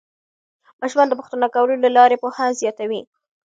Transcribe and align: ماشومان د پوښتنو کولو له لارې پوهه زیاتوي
ماشومان 0.81 1.07
د 1.09 1.13
پوښتنو 1.19 1.47
کولو 1.55 1.81
له 1.83 1.89
لارې 1.97 2.21
پوهه 2.21 2.45
زیاتوي 2.61 3.01